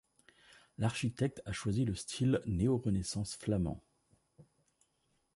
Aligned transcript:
L’architecte 0.79 1.43
a 1.45 1.51
choisi 1.53 1.85
le 1.85 1.93
style 1.93 2.41
néorenaissance 2.47 3.35
flamand. 3.35 3.83